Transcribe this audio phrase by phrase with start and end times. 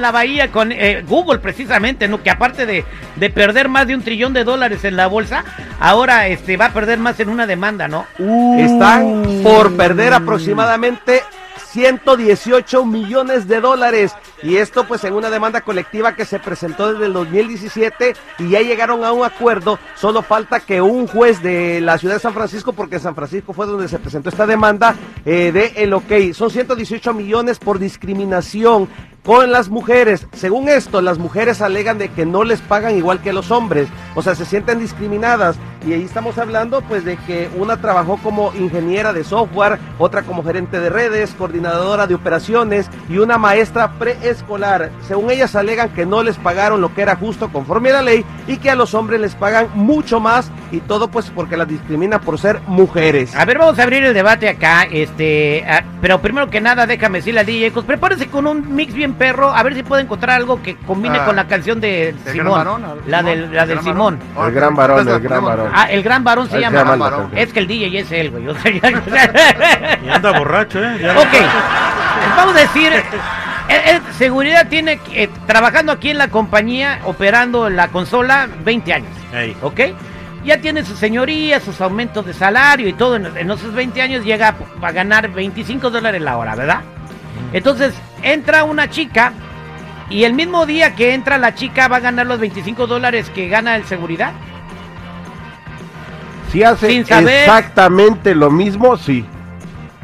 [0.00, 2.22] la bahía con eh, Google precisamente, ¿no?
[2.22, 2.84] Que aparte de,
[3.16, 5.44] de, perder más de un trillón de dólares en la bolsa,
[5.80, 8.06] ahora este va a perder más en una demanda, ¿no?
[8.58, 11.22] Están por perder aproximadamente
[11.72, 14.12] 118 millones de dólares.
[14.42, 18.60] Y esto pues en una demanda colectiva que se presentó desde el 2017 y ya
[18.60, 19.78] llegaron a un acuerdo.
[19.96, 23.66] Solo falta que un juez de la ciudad de San Francisco, porque San Francisco fue
[23.66, 26.32] donde se presentó esta demanda, eh, dé el ok.
[26.32, 28.88] Son 118 millones por discriminación
[29.28, 30.26] con las mujeres.
[30.32, 34.22] Según esto, las mujeres alegan de que no les pagan igual que los hombres, o
[34.22, 35.56] sea, se sienten discriminadas.
[35.86, 40.42] Y ahí estamos hablando pues de que una trabajó como ingeniera de software, otra como
[40.42, 44.90] gerente de redes, coordinadora de operaciones y una maestra preescolar.
[45.06, 48.24] Según ellas alegan que no les pagaron lo que era justo conforme a la ley
[48.46, 52.20] y que a los hombres les pagan mucho más y todo pues porque las discrimina
[52.20, 53.34] por ser mujeres.
[53.36, 57.18] A ver, vamos a abrir el debate acá, este, ah, pero primero que nada déjame
[57.18, 60.36] decirle a DJ, pues prepárese con un mix bien perro, a ver si puede encontrar
[60.36, 63.97] algo que combine ah, con la canción de Simón, la del, la del Simón.
[64.46, 65.70] El gran varón, el gran varón.
[65.74, 67.28] Ah, el gran varón se llama.
[67.34, 68.44] Es que el DJ es él, güey.
[70.04, 71.10] y anda borracho, ¿eh?
[71.10, 72.92] ok, vamos a decir...
[73.68, 79.10] Eh, eh, seguridad tiene eh, trabajando aquí en la compañía, operando la consola, 20 años.
[79.62, 79.80] ¿Ok?
[80.42, 83.16] Ya tiene su señoría, sus aumentos de salario y todo.
[83.16, 86.80] En, en esos 20 años llega a ganar 25 dólares la hora, ¿verdad?
[87.52, 89.32] Entonces, entra una chica
[90.10, 93.48] y el mismo día que entra la chica va a ganar los 25 dólares que
[93.48, 94.32] gana el seguridad.
[96.50, 99.24] Si hace exactamente lo mismo, sí.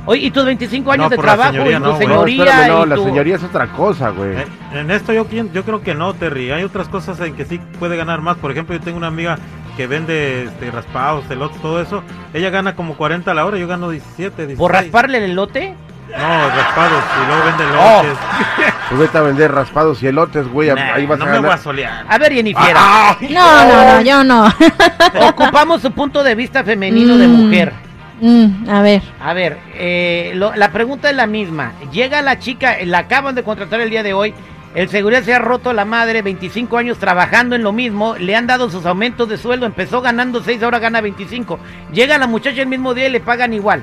[0.07, 2.69] Oye, y tus 25 años de trabajo y tu señoría.
[2.69, 4.37] No, la señoría es otra cosa, güey.
[4.37, 6.51] Eh, en, esto yo, yo creo que no, Terry.
[6.51, 8.37] Hay otras cosas en que sí puede ganar más.
[8.37, 9.39] Por ejemplo, yo tengo una amiga
[9.79, 12.03] que vende este, raspados, elotes, todo eso.
[12.35, 14.59] Ella gana como 40 a la hora, yo gano 17, 16.
[14.59, 15.75] ¿Por rasparle el elote?
[16.17, 18.01] No, raspados y luego vende oh.
[18.01, 18.19] elotes.
[18.89, 20.71] Pues vete a vender raspados y elotes, güey.
[20.71, 22.05] ahí vas no a me voy a solear.
[22.09, 22.75] A ver, Jennifer.
[22.77, 24.49] Ah, no, no, no, yo no.
[25.29, 27.73] Ocupamos su punto de vista femenino de mm, mujer.
[28.21, 29.03] Mm, a ver.
[29.21, 31.73] A ver, eh, la pregunta es la misma.
[31.91, 34.35] Llega la chica, la acaban de contratar el día de hoy.
[34.75, 38.49] El seguridad se ha roto la madre, 25 años trabajando en lo mismo, le han
[38.49, 41.61] dado sus aumentos de sueldo, empezó ganando 6, ahora gana 25.
[41.93, 43.83] Llega la muchacha el mismo día y le pagan igual.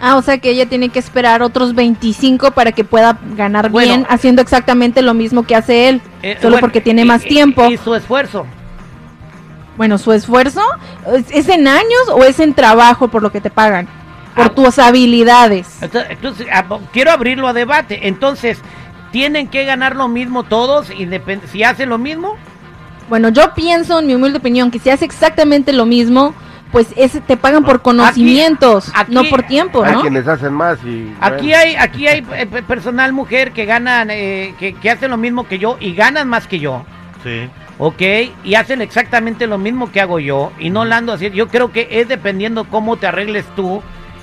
[0.00, 4.06] Ah, o sea que ella tiene que esperar otros 25 para que pueda ganar bien,
[4.08, 7.68] haciendo exactamente lo mismo que hace él, eh, solo porque tiene más tiempo.
[7.70, 8.46] Y su esfuerzo.
[9.76, 10.62] Bueno, su esfuerzo
[11.30, 13.88] es en años o es en trabajo por lo que te pagan,
[14.34, 14.54] por ah.
[14.54, 15.82] tus habilidades.
[15.82, 18.08] Entonces, ah, quiero abrirlo a debate.
[18.08, 18.58] Entonces,
[19.12, 20.88] ¿tienen que ganar lo mismo todos
[21.50, 22.36] si hacen lo mismo?
[23.08, 26.34] Bueno, yo pienso, en mi humilde opinión, que si hace exactamente lo mismo,
[26.72, 29.98] pues ese te pagan por conocimientos, no por tiempo, ¿no?
[29.98, 34.54] Hay quienes hacen más y aquí hay aquí hay eh, personal mujer que ganan eh,
[34.58, 36.84] que, que hacen lo mismo que yo y ganan más que yo.
[37.22, 37.48] Sí.
[37.78, 38.02] ¿ok?
[38.44, 41.36] Y hacen exactamente lo mismo que hago yo y no la ando haciendo.
[41.36, 43.82] Yo creo que es dependiendo cómo te arregles tú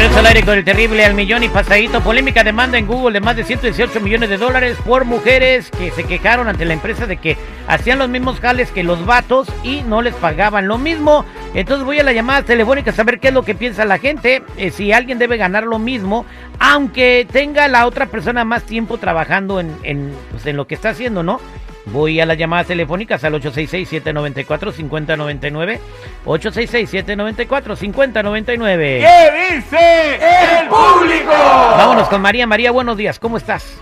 [0.04, 2.02] Regreso al aire con el terrible al millón y pasadito.
[2.02, 6.04] Polémica demanda en Google de más de 118 millones de dólares por mujeres que se
[6.04, 7.38] quejaron ante la empresa de que
[7.70, 11.24] hacían los mismos jales que los vatos y no les pagaban lo mismo.
[11.54, 14.44] Entonces voy a la llamada telefónica a saber qué es lo que piensa la gente.
[14.58, 16.26] Eh, si alguien debe ganar lo mismo,
[16.60, 20.90] aunque tenga la otra persona más tiempo trabajando en, en, pues, en lo que está
[20.90, 21.40] haciendo, ¿no?
[21.86, 25.80] Voy a las llamadas telefónicas al 866-794-5099.
[26.26, 28.78] 866-794-5099.
[28.78, 30.16] ¿Qué dice
[30.62, 31.32] el público?
[31.32, 32.48] Vámonos con María.
[32.48, 33.20] María, buenos días.
[33.20, 33.82] ¿Cómo estás?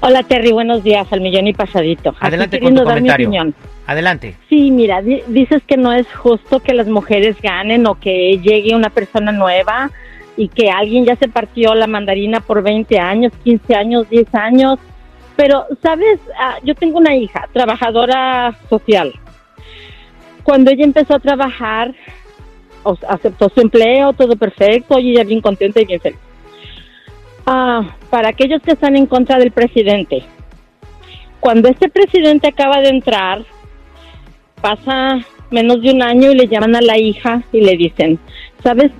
[0.00, 2.16] Hola Terry, buenos días, al millón y pasadito.
[2.18, 3.30] Adelante con tu comentario.
[3.86, 4.34] Adelante.
[4.48, 8.90] Sí, mira, dices que no es justo que las mujeres ganen o que llegue una
[8.90, 9.92] persona nueva
[10.36, 14.80] y que alguien ya se partió la mandarina por 20 años, 15 años, 10 años
[15.36, 16.20] pero, ¿sabes?
[16.38, 19.12] Ah, yo tengo una hija, trabajadora social.
[20.42, 21.94] Cuando ella empezó a trabajar,
[23.08, 26.18] aceptó su empleo, todo perfecto, y ella bien contenta y bien feliz.
[27.46, 30.24] Ah, para aquellos que están en contra del presidente.
[31.40, 33.44] Cuando este presidente acaba de entrar,
[34.60, 35.18] pasa
[35.50, 38.18] menos de un año y le llaman a la hija y le dicen,
[38.62, 38.90] ¿sabes